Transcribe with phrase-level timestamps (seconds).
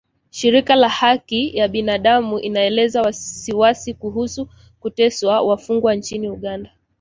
[0.31, 6.69] Shirika la Haki ya binadamu inaelezea wasiwasi kuhusu kuteswa wafungwa nchini Uganda